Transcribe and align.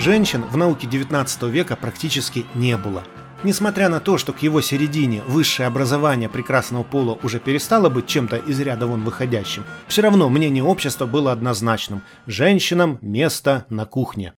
женщин 0.00 0.42
в 0.44 0.56
науке 0.56 0.86
19 0.86 1.42
века 1.44 1.76
практически 1.76 2.46
не 2.54 2.76
было. 2.76 3.04
Несмотря 3.42 3.88
на 3.88 4.00
то, 4.00 4.18
что 4.18 4.32
к 4.32 4.42
его 4.42 4.60
середине 4.60 5.22
высшее 5.26 5.66
образование 5.66 6.28
прекрасного 6.28 6.82
пола 6.82 7.18
уже 7.22 7.38
перестало 7.38 7.88
быть 7.88 8.06
чем-то 8.06 8.36
из 8.36 8.60
ряда 8.60 8.86
вон 8.86 9.02
выходящим, 9.02 9.64
все 9.88 10.02
равно 10.02 10.28
мнение 10.28 10.64
общества 10.64 11.06
было 11.06 11.32
однозначным– 11.32 12.02
женщинам 12.26 12.98
место 13.00 13.66
на 13.70 13.86
кухне. 13.86 14.34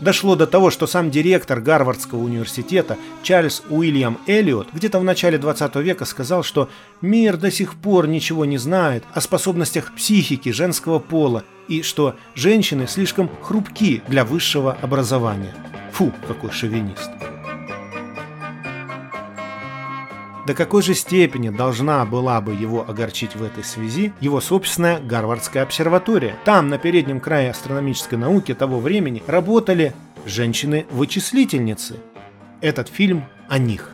Дошло 0.00 0.36
до 0.36 0.46
того, 0.46 0.70
что 0.70 0.86
сам 0.86 1.10
директор 1.10 1.60
Гарвардского 1.60 2.20
университета 2.20 2.96
Чарльз 3.22 3.62
Уильям 3.68 4.18
Эллиот 4.26 4.68
где-то 4.72 4.98
в 4.98 5.04
начале 5.04 5.38
20 5.38 5.76
века 5.76 6.04
сказал, 6.04 6.42
что 6.42 6.68
мир 7.00 7.36
до 7.36 7.50
сих 7.50 7.74
пор 7.76 8.08
ничего 8.08 8.44
не 8.44 8.58
знает 8.58 9.04
о 9.12 9.20
способностях 9.20 9.94
психики 9.94 10.50
женского 10.50 10.98
пола 10.98 11.44
и 11.68 11.82
что 11.82 12.16
женщины 12.34 12.86
слишком 12.86 13.30
хрупки 13.40 14.02
для 14.08 14.24
высшего 14.24 14.76
образования. 14.82 15.54
Фу, 15.92 16.12
какой 16.26 16.50
шовинист. 16.50 17.10
До 20.46 20.52
какой 20.52 20.82
же 20.82 20.94
степени 20.94 21.48
должна 21.48 22.04
была 22.04 22.40
бы 22.42 22.52
его 22.52 22.86
огорчить 22.86 23.34
в 23.34 23.42
этой 23.42 23.64
связи 23.64 24.12
его 24.20 24.42
собственная 24.42 25.00
Гарвардская 25.00 25.62
обсерватория? 25.62 26.36
Там, 26.44 26.68
на 26.68 26.76
переднем 26.76 27.18
крае 27.18 27.50
астрономической 27.50 28.18
науки 28.18 28.52
того 28.52 28.78
времени, 28.78 29.22
работали 29.26 29.94
женщины-вычислительницы. 30.26 31.96
Этот 32.60 32.88
фильм 32.88 33.24
о 33.48 33.58
них. 33.58 33.90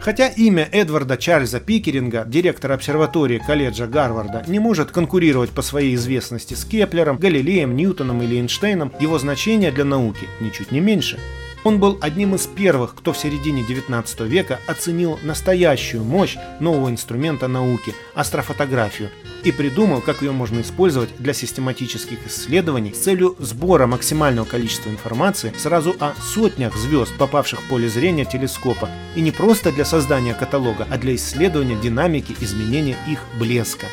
Хотя 0.00 0.28
имя 0.28 0.66
Эдварда 0.70 1.16
Чарльза 1.16 1.60
Пикеринга, 1.60 2.24
директора 2.24 2.74
обсерватории 2.74 3.42
колледжа 3.44 3.86
Гарварда, 3.86 4.44
не 4.46 4.60
может 4.60 4.92
конкурировать 4.92 5.50
по 5.50 5.62
своей 5.62 5.94
известности 5.96 6.54
с 6.54 6.64
Кеплером, 6.64 7.18
Галилеем, 7.18 7.76
Ньютоном 7.76 8.22
или 8.22 8.36
Эйнштейном, 8.36 8.92
его 9.00 9.18
значение 9.18 9.72
для 9.72 9.84
науки 9.84 10.28
ничуть 10.40 10.70
не 10.70 10.78
меньше– 10.80 11.18
он 11.64 11.78
был 11.78 11.98
одним 12.00 12.34
из 12.34 12.46
первых, 12.46 12.94
кто 12.94 13.12
в 13.12 13.18
середине 13.18 13.62
19 13.62 14.20
века 14.20 14.60
оценил 14.66 15.18
настоящую 15.22 16.04
мощь 16.04 16.36
нового 16.60 16.88
инструмента 16.90 17.48
науки– 17.48 17.94
астрофотографию, 18.14 19.10
и 19.44 19.52
придумал, 19.52 20.00
как 20.00 20.22
ее 20.22 20.32
можно 20.32 20.60
использовать 20.60 21.10
для 21.18 21.32
систематических 21.32 22.26
исследований 22.26 22.92
с 22.92 22.98
целью 22.98 23.36
сбора 23.38 23.86
максимального 23.86 24.44
количества 24.44 24.90
информации 24.90 25.52
сразу 25.56 25.94
о 25.98 26.14
сотнях 26.20 26.76
звезд, 26.76 27.12
попавших 27.18 27.60
в 27.60 27.68
поле 27.68 27.88
зрения 27.88 28.24
телескопа, 28.24 28.88
и 29.14 29.20
не 29.20 29.30
просто 29.30 29.72
для 29.72 29.84
создания 29.84 30.34
каталога, 30.34 30.86
а 30.90 30.98
для 30.98 31.14
исследования 31.14 31.76
динамики 31.76 32.34
изменения 32.40 32.96
их 33.08 33.24
блеска. 33.38 33.86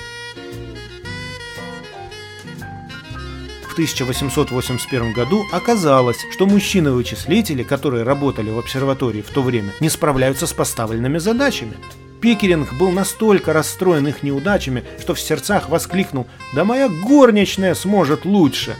1881 3.77 5.13
году 5.13 5.45
оказалось, 5.51 6.25
что 6.31 6.47
мужчины-вычислители, 6.47 7.61
которые 7.61 8.01
работали 8.01 8.49
в 8.49 8.57
обсерватории 8.57 9.21
в 9.21 9.29
то 9.29 9.43
время, 9.43 9.71
не 9.79 9.89
справляются 9.89 10.47
с 10.47 10.53
поставленными 10.53 11.19
задачами. 11.19 11.73
Пикеринг 12.19 12.73
был 12.73 12.89
настолько 12.89 13.53
расстроен 13.53 14.07
их 14.07 14.23
неудачами, 14.23 14.83
что 14.99 15.13
в 15.13 15.19
сердцах 15.19 15.69
воскликнул 15.69 16.25
«Да 16.55 16.65
моя 16.65 16.89
горничная 16.89 17.75
сможет 17.75 18.25
лучше!» 18.25 18.75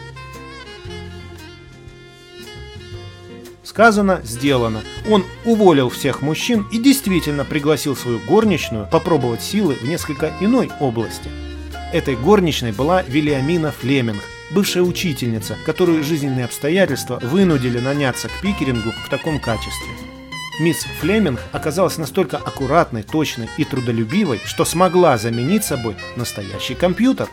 Сказано, 3.62 4.22
сделано. 4.24 4.81
Он 5.08 5.24
уволил 5.46 5.90
всех 5.90 6.24
мужчин 6.24 6.66
и 6.72 6.79
действительно 6.79 7.46
пригласил 7.46 7.96
свою 7.96 8.18
горничную 8.28 8.88
попробовать 8.91 9.44
силы 9.44 9.75
в 9.75 9.88
несколько 9.88 10.34
иной 10.41 10.72
области. 10.79 11.29
Этой 11.94 12.16
горничной 12.16 12.72
была 12.72 13.03
Вильямина 13.03 13.72
Флеминг, 13.72 14.24
бывшая 14.52 14.81
учительница, 14.81 15.58
которую 15.66 16.03
жизненные 16.03 16.46
обстоятельства 16.46 17.19
вынудили 17.22 17.80
наняться 17.80 18.28
к 18.28 18.41
пикерингу 18.41 18.91
в 19.06 19.09
таком 19.09 19.40
качестве. 19.40 19.91
Мисс 20.59 20.85
Флеминг 21.00 21.40
оказалась 21.52 21.97
настолько 21.97 22.38
аккуратной, 22.38 23.03
точной 23.03 23.47
и 23.58 23.63
трудолюбивой, 23.63 24.41
что 24.44 24.66
смогла 24.66 25.18
заменить 25.18 25.63
собой 25.63 25.96
настоящий 26.16 26.74
компьютер. 26.74 27.28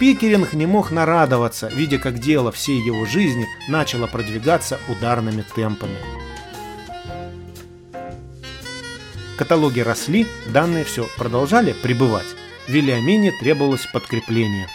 Пикеринг 0.00 0.54
не 0.54 0.66
мог 0.66 0.90
нарадоваться, 0.90 1.68
видя, 1.68 1.98
как 1.98 2.18
дело 2.18 2.50
всей 2.50 2.84
его 2.84 3.06
жизни 3.06 3.46
начало 3.68 4.08
продвигаться 4.08 4.80
ударными 4.88 5.44
темпами. 5.54 5.96
Каталоги 9.36 9.80
росли, 9.80 10.26
данные 10.46 10.84
все 10.84 11.08
продолжали 11.16 11.72
прибывать. 11.72 12.26
Вильямине 12.66 13.30
требовалось 13.30 13.86
подкрепление. 13.92 14.68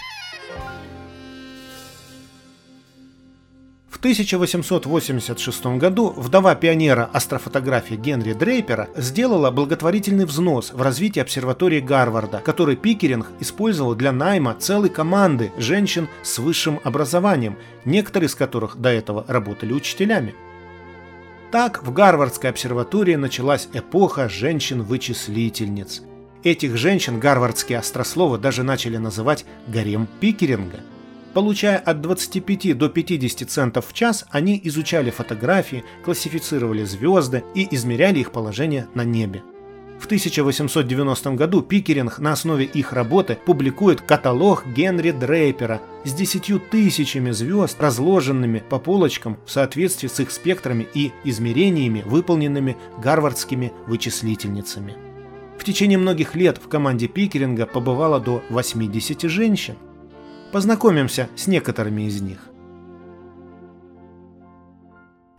В 3.89 3.97
1886 3.97 5.65
году 5.77 6.13
вдова 6.15 6.53
пионера 6.55 7.09
астрофотографии 7.11 7.95
Генри 7.95 8.33
Дрейпера 8.33 8.89
сделала 8.95 9.49
благотворительный 9.51 10.25
взнос 10.25 10.71
в 10.71 10.81
развитие 10.81 11.23
обсерватории 11.23 11.79
Гарварда, 11.79 12.41
который 12.45 12.75
Пикеринг 12.75 13.25
использовал 13.39 13.95
для 13.95 14.11
найма 14.11 14.55
целой 14.57 14.89
команды 14.89 15.51
женщин 15.57 16.07
с 16.21 16.37
высшим 16.37 16.79
образованием, 16.83 17.57
некоторые 17.85 18.27
из 18.27 18.35
которых 18.35 18.77
до 18.77 18.89
этого 18.89 19.25
работали 19.27 19.73
учителями. 19.73 20.35
Так 21.51 21.83
в 21.83 21.91
Гарвардской 21.91 22.51
обсерватории 22.51 23.15
началась 23.15 23.67
эпоха 23.73 24.29
женщин-вычислительниц. 24.29 26.03
Этих 26.43 26.77
женщин 26.77 27.19
гарвардские 27.19 27.79
острословы 27.79 28.37
даже 28.37 28.63
начали 28.63 28.95
называть 28.95 29.45
«гарем 29.67 30.07
Пикеринга». 30.21 30.79
Получая 31.33 31.77
от 31.77 32.01
25 32.01 32.77
до 32.77 32.87
50 32.89 33.49
центов 33.49 33.87
в 33.89 33.93
час, 33.93 34.25
они 34.31 34.59
изучали 34.63 35.11
фотографии, 35.11 35.83
классифицировали 36.03 36.85
звезды 36.85 37.43
и 37.53 37.67
измеряли 37.75 38.19
их 38.19 38.31
положение 38.31 38.87
на 38.95 39.03
небе. 39.03 39.43
В 39.99 40.05
1890 40.05 41.31
году 41.31 41.61
Пикеринг 41.61 42.19
на 42.19 42.31
основе 42.31 42.63
их 42.63 42.93
работы 42.93 43.37
публикует 43.45 43.99
каталог 43.99 44.65
Генри 44.65 45.11
Дрейпера 45.11 45.81
с 46.05 46.13
10 46.13 46.69
тысячами 46.69 47.31
звезд, 47.31 47.79
разложенными 47.81 48.63
по 48.69 48.79
полочкам 48.79 49.37
в 49.45 49.51
соответствии 49.51 50.07
с 50.07 50.21
их 50.21 50.31
спектрами 50.31 50.87
и 50.93 51.11
измерениями, 51.25 52.01
выполненными 52.05 52.77
гарвардскими 52.97 53.73
вычислительницами. 53.87 55.08
В 55.59 55.65
течение 55.65 55.97
многих 55.97 56.35
лет 56.35 56.57
в 56.57 56.69
команде 56.69 57.09
Пикеринга 57.09 57.65
побывало 57.65 58.21
до 58.21 58.41
80 58.49 59.23
женщин. 59.23 59.75
Познакомимся 60.53 61.27
с 61.35 61.47
некоторыми 61.47 62.03
из 62.03 62.21
них. 62.21 62.39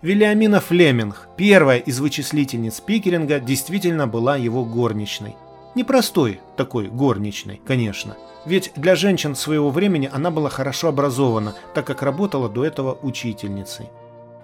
Вильямина 0.02 0.60
Флеминг, 0.60 1.26
первая 1.38 1.78
из 1.78 2.00
вычислительниц 2.00 2.80
Пикеринга, 2.80 3.40
действительно 3.40 4.06
была 4.06 4.36
его 4.36 4.62
горничной. 4.62 5.36
Непростой 5.74 6.40
такой 6.54 6.88
горничной, 6.88 7.62
конечно. 7.66 8.18
Ведь 8.44 8.72
для 8.76 8.96
женщин 8.96 9.34
своего 9.34 9.70
времени 9.70 10.10
она 10.12 10.30
была 10.30 10.50
хорошо 10.50 10.88
образована, 10.88 11.54
так 11.74 11.86
как 11.86 12.02
работала 12.02 12.50
до 12.50 12.66
этого 12.66 12.98
учительницей. 13.00 13.86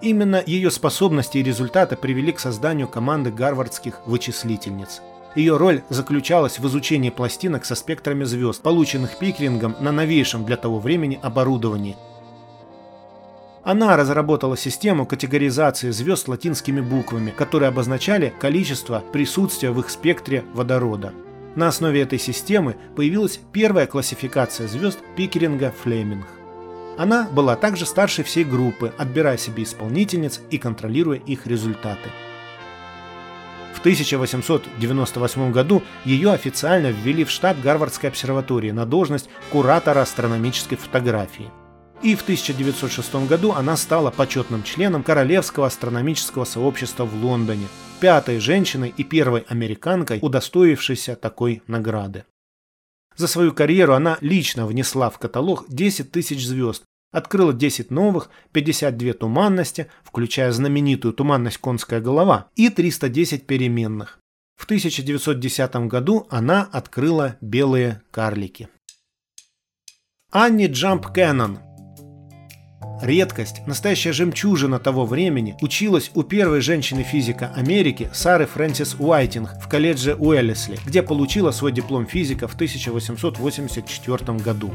Именно 0.01 0.41
ее 0.43 0.71
способности 0.71 1.37
и 1.37 1.43
результаты 1.43 1.95
привели 1.97 2.31
к 2.31 2.39
созданию 2.39 2.87
команды 2.87 3.29
гарвардских 3.31 4.01
вычислительниц– 4.07 5.01
ее 5.37 5.57
роль 5.57 5.83
заключалась 5.89 6.57
в 6.57 6.67
изучении 6.67 7.11
пластинок 7.11 7.63
со 7.63 7.75
спектрами 7.75 8.23
звезд, 8.23 8.61
полученных 8.61 9.17
Пикерингом 9.19 9.75
на 9.79 9.91
новейшем 9.91 10.45
для 10.45 10.57
того 10.57 10.79
времени 10.79 11.19
оборудовании. 11.21 11.95
Она 13.63 13.95
разработала 13.97 14.57
систему 14.57 15.05
категоризации 15.05 15.91
звезд 15.91 16.27
латинскими 16.27 16.81
буквами, 16.81 17.31
которые 17.31 17.69
обозначали 17.69 18.33
количество 18.39 19.03
присутствия 19.11 19.71
в 19.71 19.79
их 19.79 19.89
спектре 19.89 20.43
водорода. 20.53 21.13
На 21.55 21.67
основе 21.67 22.01
этой 22.01 22.17
системы 22.17 22.75
появилась 22.95 23.39
первая 23.51 23.85
классификация 23.85 24.67
звезд 24.67 24.99
Пикеринга-Флеминг. 25.17 26.25
Она 26.97 27.27
была 27.31 27.55
также 27.55 27.85
старшей 27.85 28.23
всей 28.23 28.43
группы, 28.43 28.91
отбирая 28.97 29.37
себе 29.37 29.63
исполнительниц 29.63 30.41
и 30.49 30.57
контролируя 30.57 31.19
их 31.19 31.45
результаты. 31.45 32.09
В 33.77 33.79
1898 33.79 35.51
году 35.51 35.83
ее 36.03 36.31
официально 36.31 36.87
ввели 36.87 37.23
в 37.23 37.29
штат 37.29 37.61
Гарвардской 37.61 38.09
обсерватории 38.09 38.71
на 38.71 38.87
должность 38.87 39.29
куратора 39.51 40.01
астрономической 40.01 40.79
фотографии. 40.79 41.51
И 42.01 42.15
в 42.15 42.23
1906 42.23 43.27
году 43.27 43.51
она 43.51 43.77
стала 43.77 44.09
почетным 44.09 44.63
членом 44.63 45.03
Королевского 45.03 45.67
астрономического 45.67 46.45
сообщества 46.45 47.05
в 47.05 47.23
Лондоне, 47.23 47.67
пятой 47.99 48.39
женщиной 48.39 48.91
и 48.97 49.03
первой 49.03 49.41
американкой, 49.41 50.17
удостоившейся 50.23 51.15
такой 51.15 51.61
награды. 51.67 52.25
За 53.15 53.27
свою 53.27 53.53
карьеру 53.53 53.93
она 53.93 54.17
лично 54.21 54.65
внесла 54.65 55.11
в 55.11 55.19
каталог 55.19 55.65
10 55.67 56.11
тысяч 56.11 56.47
звезд, 56.47 56.83
Открыла 57.11 57.53
10 57.53 57.89
новых, 57.89 58.29
52 58.51 59.13
туманности, 59.13 59.87
включая 60.03 60.51
знаменитую 60.51 61.13
туманность 61.13 61.57
«Конская 61.57 62.01
голова», 62.01 62.49
и 62.55 62.69
310 62.69 63.47
переменных. 63.47 64.19
В 64.55 64.65
1910 64.65 65.87
году 65.87 66.27
она 66.29 66.63
открыла 66.63 67.37
белые 67.41 68.01
карлики. 68.11 68.67
Анни 70.31 70.67
Джамп 70.67 71.07
Кэннон 71.07 71.59
Редкость, 73.01 73.61
настоящая 73.67 74.11
жемчужина 74.11 74.79
того 74.79 75.05
времени, 75.05 75.55
училась 75.61 76.09
у 76.15 76.23
первой 76.23 76.61
женщины-физика 76.61 77.53
Америки 77.55 78.09
Сары 78.11 78.47
Фрэнсис 78.47 78.95
Уайтинг 78.97 79.51
в 79.61 79.69
колледже 79.69 80.15
Уэллесли, 80.15 80.79
где 80.83 81.03
получила 81.03 81.51
свой 81.51 81.71
диплом 81.71 82.07
физика 82.07 82.47
в 82.47 82.55
1884 82.55 84.39
году. 84.39 84.73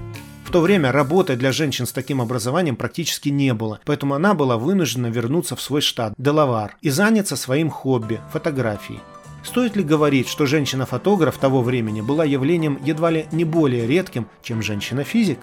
То 0.53 0.61
время 0.61 0.93
работы 0.93 1.35
для 1.35 1.51
женщин 1.51 1.87
с 1.87 1.93
таким 1.93 2.21
образованием 2.21 2.77
практически 2.77 3.31
не 3.31 3.55
было, 3.55 3.81
поэтому 3.87 4.13
она 4.13 4.35
была 4.35 4.59
вынуждена 4.59 5.07
вернуться 5.07 5.57
в 5.57 5.63
свой 5.63 5.81
штат, 5.81 6.13
Делавар, 6.19 6.77
и 6.83 6.91
заняться 6.91 7.37
своим 7.37 7.71
хобби– 7.71 8.21
фотографией. 8.35 9.01
Стоит 9.43 9.77
ли 9.77 9.83
говорить, 9.83 10.29
что 10.29 10.45
женщина-фотограф 10.45 11.39
того 11.39 11.63
времени 11.63 12.03
была 12.03 12.27
явлением 12.27 12.79
едва 12.85 13.11
ли 13.11 13.25
не 13.33 13.47
более 13.47 13.87
редким, 13.87 14.29
чем 14.43 14.61
женщина-физик? 14.63 15.39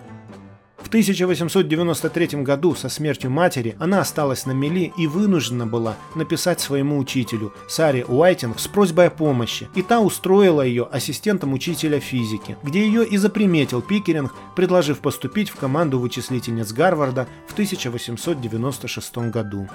В 0.90 0.92
1893 0.92 2.42
году 2.42 2.74
со 2.74 2.90
смертью 2.90 3.30
матери 3.30 3.76
она 3.78 4.00
осталась 4.00 4.48
на 4.48 4.54
мели 4.54 4.92
и 4.98 5.06
вынуждена 5.06 5.68
была 5.68 5.96
написать 6.16 6.60
своему 6.60 6.98
учителю, 6.98 7.54
Саре 7.68 8.04
Уайтинг, 8.06 8.60
с 8.60 8.68
просьбой 8.68 9.10
о 9.10 9.12
помощи, 9.12 9.70
и 9.76 9.84
та 9.84 10.00
устроила 10.00 10.64
ее 10.64 10.90
ассистентом 10.92 11.54
учителя 11.54 12.00
физики, 12.00 12.58
где 12.64 12.88
ее 12.88 13.06
и 13.06 13.18
заприметил 13.18 13.84
Пикеринг, 13.84 14.34
предложив 14.56 14.98
поступить 14.98 15.52
в 15.52 15.58
команду 15.58 16.00
вычислительниц 16.00 16.74
Гарварда 16.74 17.28
в 17.48 17.54
1896 17.54 19.18
году. 19.30 19.70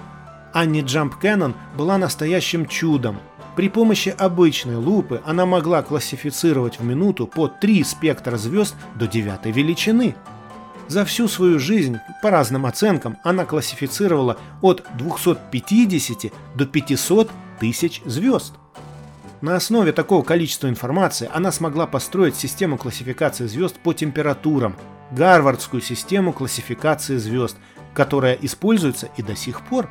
Анни 0.52 0.80
Джамп 0.80 1.14
Кэннон 1.14 1.54
была 1.78 1.96
настоящим 1.96 2.66
чудом. 2.66 3.20
При 3.54 3.68
помощи 3.68 4.12
обычной 4.18 4.78
лупы 4.78 5.22
она 5.24 5.46
могла 5.46 5.82
классифицировать 5.82 6.80
в 6.80 6.84
минуту 6.84 7.28
по 7.28 7.46
три 7.46 7.84
спектра 7.84 8.36
звезд 8.36 8.74
до 8.96 9.06
девятой 9.06 9.52
величины– 9.52 10.16
за 10.88 11.04
всю 11.04 11.28
свою 11.28 11.58
жизнь, 11.58 11.98
по 12.22 12.30
разным 12.30 12.66
оценкам, 12.66 13.16
она 13.22 13.44
классифицировала 13.44 14.38
от 14.60 14.84
250 14.96 16.32
до 16.54 16.66
500 16.66 17.30
тысяч 17.60 18.02
звезд. 18.04 18.54
На 19.40 19.56
основе 19.56 19.92
такого 19.92 20.22
количества 20.22 20.68
информации 20.68 21.28
она 21.32 21.52
смогла 21.52 21.86
построить 21.86 22.36
систему 22.36 22.78
классификации 22.78 23.46
звезд 23.46 23.76
по 23.78 23.92
температурам, 23.92 24.76
Гарвардскую 25.10 25.82
систему 25.82 26.32
классификации 26.32 27.18
звезд, 27.18 27.56
которая 27.92 28.34
используется 28.40 29.10
и 29.16 29.22
до 29.22 29.36
сих 29.36 29.60
пор. 29.60 29.90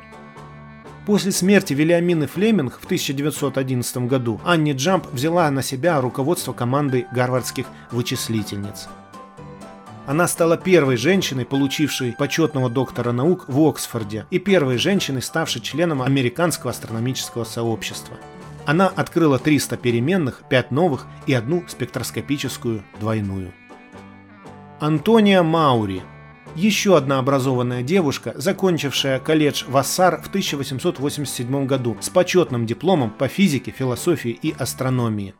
После 1.06 1.32
смерти 1.32 1.72
Вильямины 1.72 2.26
Флеминг 2.26 2.78
в 2.80 2.84
1911 2.84 3.96
году 4.08 4.40
Анни 4.44 4.72
Джамп 4.72 5.06
взяла 5.12 5.50
на 5.50 5.62
себя 5.62 6.00
руководство 6.00 6.52
командой 6.52 7.06
гарвардских 7.12 7.66
вычислительниц. 7.90 8.88
Она 10.06 10.28
стала 10.28 10.58
первой 10.58 10.96
женщиной, 10.96 11.46
получившей 11.46 12.12
почетного 12.12 12.68
доктора 12.68 13.12
наук 13.12 13.46
в 13.48 13.58
Оксфорде, 13.66 14.26
и 14.30 14.38
первой 14.38 14.76
женщиной, 14.76 15.22
ставшей 15.22 15.62
членом 15.62 16.02
Американского 16.02 16.72
астрономического 16.72 17.44
сообщества. 17.44 18.18
Она 18.66 18.88
открыла 18.88 19.38
300 19.38 19.78
переменных, 19.78 20.42
5 20.50 20.70
новых 20.70 21.06
и 21.26 21.32
одну 21.32 21.64
спектроскопическую 21.66 22.82
двойную. 23.00 23.52
Антония 24.78 25.42
Маури 25.42 26.02
еще 26.54 26.96
одна 26.96 27.18
образованная 27.18 27.82
девушка, 27.82 28.32
закончившая 28.36 29.18
колледж 29.18 29.64
Вассар 29.66 30.22
в 30.22 30.28
1887 30.28 31.66
году 31.66 31.96
с 32.00 32.10
почетным 32.10 32.64
дипломом 32.64 33.10
по 33.10 33.26
физике, 33.26 33.72
философии 33.72 34.30
и 34.30 34.54
астрономии. 34.56 35.34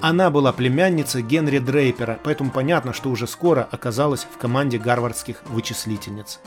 Она 0.00 0.30
была 0.30 0.52
племянницей 0.52 1.22
Генри 1.22 1.58
Дрейпера, 1.58 2.18
поэтому 2.22 2.50
понятно, 2.50 2.92
что 2.92 3.10
уже 3.10 3.26
скоро 3.26 3.66
оказалась 3.70 4.26
в 4.30 4.36
команде 4.38 4.78
гарвардских 4.78 5.42
вычислительниц. 5.46 6.40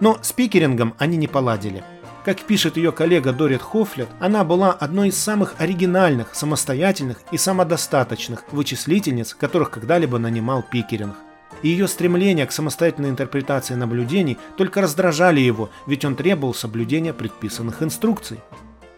Но 0.00 0.18
с 0.22 0.32
пикерингом 0.32 0.94
они 0.98 1.16
не 1.16 1.28
поладили. 1.28 1.84
Как 2.24 2.40
пишет 2.40 2.76
ее 2.76 2.92
коллега 2.92 3.32
Дорит 3.32 3.62
Хофлет, 3.62 4.08
она 4.20 4.44
была 4.44 4.70
одной 4.70 5.08
из 5.08 5.18
самых 5.18 5.56
оригинальных, 5.58 6.34
самостоятельных 6.34 7.18
и 7.32 7.36
самодостаточных 7.36 8.44
вычислительниц, 8.52 9.34
которых 9.34 9.70
когда-либо 9.70 10.18
нанимал 10.18 10.62
Пикеринг. 10.62 11.16
И 11.62 11.68
ее 11.68 11.88
стремление 11.88 12.46
к 12.46 12.52
самостоятельной 12.52 13.10
интерпретации 13.10 13.74
наблюдений 13.74 14.38
только 14.56 14.80
раздражали 14.80 15.40
его, 15.40 15.70
ведь 15.86 16.04
он 16.04 16.14
требовал 16.14 16.54
соблюдения 16.54 17.12
предписанных 17.12 17.82
инструкций. 17.82 18.38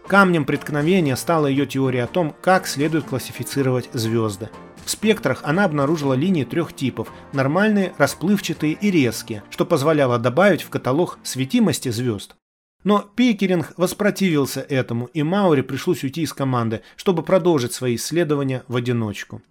Камнем 0.07 0.45
преткновения 0.45 1.15
стала 1.15 1.47
ее 1.47 1.65
теория 1.65 2.03
о 2.03 2.07
том, 2.07 2.35
как 2.41 2.67
следует 2.67 3.05
классифицировать 3.05 3.89
звезды. 3.91 4.49
В 4.85 4.91
спектрах 4.91 5.39
она 5.43 5.65
обнаружила 5.65 6.13
линии 6.13 6.43
трех 6.43 6.73
типов– 6.73 7.11
нормальные, 7.33 7.93
расплывчатые 7.97 8.73
и 8.73 8.91
резкие, 8.91 9.43
что 9.49 9.65
позволяло 9.65 10.19
добавить 10.19 10.61
в 10.61 10.69
каталог 10.69 11.17
светимости 11.23 11.89
звезд. 11.89 12.35
Но 12.83 13.09
Пикеринг 13.15 13.73
воспротивился 13.77 14.61
этому, 14.61 15.07
и 15.07 15.23
Маури 15.23 15.61
пришлось 15.61 16.03
уйти 16.03 16.21
из 16.21 16.33
команды, 16.33 16.83
чтобы 16.97 17.23
продолжить 17.23 17.73
свои 17.73 17.95
исследования 17.95 18.63
в 18.67 18.75
одиночку. 18.75 19.41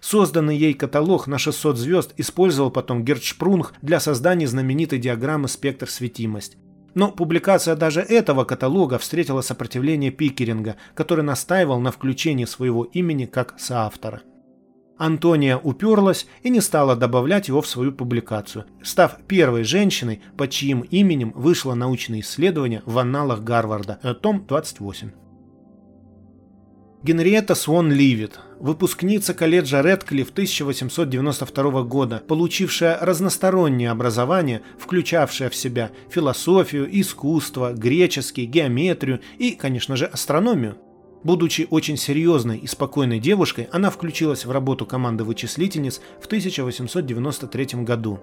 Созданный 0.00 0.56
ей 0.56 0.74
каталог 0.74 1.26
на 1.26 1.38
600 1.38 1.76
звезд 1.76 2.14
использовал 2.18 2.70
потом 2.70 3.04
Герцшпрунг 3.04 3.72
для 3.82 3.98
создания 3.98 4.46
знаменитой 4.46 5.00
диаграммы 5.00 5.48
спектр 5.48 5.90
светимость. 5.90 6.56
Но 6.94 7.10
публикация 7.10 7.76
даже 7.76 8.00
этого 8.00 8.44
каталога 8.44 8.98
встретила 8.98 9.40
сопротивление 9.40 10.10
Пикеринга, 10.10 10.76
который 10.94 11.24
настаивал 11.24 11.80
на 11.80 11.90
включении 11.90 12.44
своего 12.44 12.84
имени 12.84 13.26
как 13.26 13.54
соавтора. 13.58 14.22
Антония 14.96 15.56
уперлась 15.58 16.26
и 16.42 16.50
не 16.50 16.60
стала 16.60 16.94
добавлять 16.94 17.48
его 17.48 17.60
в 17.60 17.66
свою 17.66 17.90
публикацию, 17.92 18.66
став 18.82 19.18
первой 19.26 19.64
женщиной, 19.64 20.22
под 20.36 20.50
чьим 20.50 20.82
именем 20.82 21.32
вышло 21.34 21.74
научное 21.74 22.20
исследование 22.20 22.82
в 22.86 22.96
анналах 22.98 23.42
Гарварда, 23.42 23.98
э, 24.04 24.14
том 24.14 24.46
28. 24.46 25.23
Генриетта 27.04 27.54
Свон 27.54 27.92
Ливит, 27.92 28.40
выпускница 28.58 29.34
колледжа 29.34 29.82
Редклифф 29.82 30.30
1892 30.30 31.82
года, 31.82 32.22
получившая 32.26 32.98
разностороннее 32.98 33.90
образование, 33.90 34.62
включавшее 34.78 35.50
в 35.50 35.54
себя 35.54 35.90
философию, 36.08 36.88
искусство, 36.90 37.74
греческий, 37.74 38.46
геометрию 38.46 39.20
и, 39.38 39.50
конечно 39.50 39.96
же, 39.96 40.06
астрономию. 40.06 40.78
Будучи 41.22 41.66
очень 41.68 41.98
серьезной 41.98 42.56
и 42.56 42.66
спокойной 42.66 43.18
девушкой, 43.18 43.68
она 43.70 43.90
включилась 43.90 44.46
в 44.46 44.50
работу 44.50 44.86
команды 44.86 45.24
вычислительниц 45.24 46.00
в 46.22 46.24
1893 46.24 47.82
году. 47.84 48.20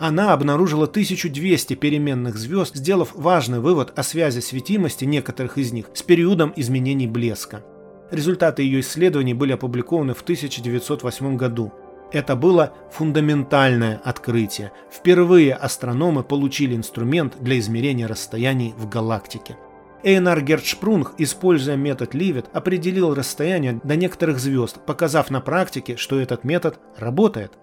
Она 0.00 0.32
обнаружила 0.32 0.86
1200 0.86 1.74
переменных 1.74 2.36
звезд, 2.36 2.74
сделав 2.74 3.14
важный 3.14 3.60
вывод 3.60 3.96
о 3.96 4.02
связи 4.02 4.40
светимости 4.40 5.04
некоторых 5.04 5.58
из 5.58 5.70
них 5.70 5.90
с 5.94 6.02
периодом 6.02 6.52
изменений 6.56 7.06
блеска. 7.06 7.64
Результаты 8.10 8.62
ее 8.62 8.80
исследований 8.80 9.34
были 9.34 9.52
опубликованы 9.52 10.14
в 10.14 10.22
1908 10.22 11.36
году. 11.36 11.72
Это 12.12 12.36
было 12.36 12.72
фундаментальное 12.92 14.00
открытие. 14.04 14.72
Впервые 14.92 15.54
астрономы 15.54 16.22
получили 16.22 16.76
инструмент 16.76 17.36
для 17.40 17.58
измерения 17.58 18.06
расстояний 18.06 18.74
в 18.78 18.88
галактике. 18.88 19.56
Эйнар 20.04 20.40
Герцшпрунг, 20.40 21.14
используя 21.18 21.74
метод 21.74 22.14
Ливет, 22.14 22.46
определил 22.52 23.12
расстояние 23.12 23.80
до 23.82 23.96
некоторых 23.96 24.38
звезд, 24.38 24.78
показав 24.86 25.30
на 25.30 25.40
практике, 25.40 25.96
что 25.96 26.20
этот 26.20 26.44
метод 26.44 26.78
работает. 26.96 27.54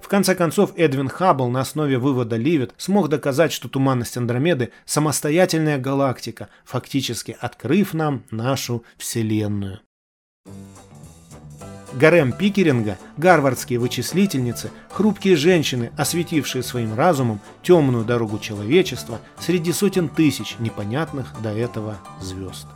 В 0.00 0.08
конце 0.08 0.34
концов, 0.34 0.72
Эдвин 0.76 1.08
Хаббл 1.08 1.48
на 1.48 1.60
основе 1.60 1.98
вывода 1.98 2.36
Ливет 2.36 2.74
смог 2.76 3.08
доказать, 3.08 3.52
что 3.52 3.68
туманность 3.68 4.16
Андромеды– 4.16 4.72
самостоятельная 4.84 5.78
галактика, 5.78 6.48
фактически 6.64 7.36
открыв 7.40 7.94
нам 7.94 8.24
нашу 8.30 8.84
Вселенную. 8.98 9.80
Гарем 11.94 12.32
Пикеринга, 12.32 12.98
гарвардские 13.16 13.78
вычислительницы, 13.78 14.72
хрупкие 14.90 15.36
женщины, 15.36 15.92
осветившие 15.96 16.64
своим 16.64 16.94
разумом 16.94 17.40
темную 17.62 18.04
дорогу 18.04 18.38
человечества 18.40 19.20
среди 19.38 19.72
сотен 19.72 20.08
тысяч 20.08 20.56
непонятных 20.58 21.40
до 21.40 21.50
этого 21.50 21.98
звезд. 22.20 22.66